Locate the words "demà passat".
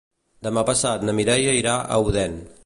0.47-1.05